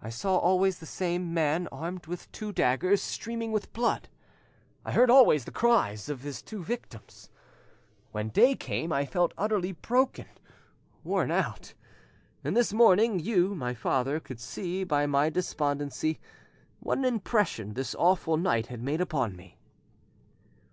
[0.00, 4.08] I saw always the same man armed with two daggers streaming with blood;
[4.84, 7.28] I heard always the cries of his two victims.
[8.12, 10.26] When day came, I felt utterly broken,
[11.02, 11.74] worn out;
[12.44, 16.20] and this morning, you, my father, could see by my despondency
[16.78, 19.58] what an impression this awful night had made upon me."